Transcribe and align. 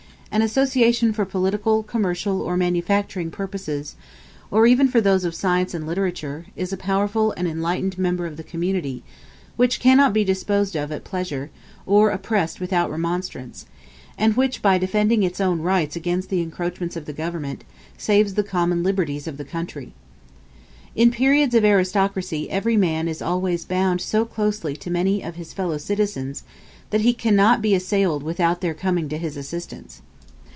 An 0.33 0.41
association 0.41 1.11
for 1.11 1.25
political, 1.25 1.83
commercial, 1.83 2.41
or 2.41 2.55
manufacturing 2.55 3.31
purposes, 3.31 3.95
or 4.49 4.65
even 4.65 4.87
for 4.87 5.01
those 5.01 5.25
of 5.25 5.35
science 5.35 5.73
and 5.73 5.85
literature, 5.85 6.45
is 6.55 6.71
a 6.71 6.77
powerful 6.77 7.33
and 7.35 7.49
enlightened 7.49 7.97
member 7.97 8.25
of 8.25 8.37
the 8.37 8.41
community, 8.43 9.03
which 9.57 9.81
cannot 9.81 10.13
be 10.13 10.23
disposed 10.23 10.77
of 10.77 10.89
at 10.89 11.03
pleasure, 11.03 11.49
or 11.85 12.11
oppressed 12.11 12.61
without 12.61 12.89
remonstrance; 12.89 13.65
and 14.17 14.37
which, 14.37 14.61
by 14.61 14.77
defending 14.77 15.21
its 15.21 15.41
own 15.41 15.59
rights 15.61 15.97
against 15.97 16.29
the 16.29 16.41
encroachments 16.41 16.95
of 16.95 17.03
the 17.03 17.11
government, 17.11 17.65
saves 17.97 18.35
the 18.35 18.41
common 18.43 18.83
liberties 18.83 19.27
of 19.27 19.35
the 19.35 19.43
country. 19.43 19.91
In 20.95 21.11
periods 21.11 21.53
of 21.55 21.65
aristocracy 21.65 22.49
every 22.49 22.77
man 22.77 23.09
is 23.09 23.21
always 23.21 23.65
bound 23.65 23.99
so 23.99 24.23
closely 24.23 24.77
to 24.77 24.89
many 24.89 25.21
of 25.21 25.35
his 25.35 25.51
fellow 25.51 25.77
citizens, 25.77 26.45
that 26.89 27.01
he 27.01 27.11
cannot 27.11 27.61
be 27.61 27.75
assailed 27.75 28.23
without 28.23 28.61
their 28.61 28.73
coming 28.73 29.09
to 29.09 29.17
his 29.17 29.35
assistance. 29.35 30.01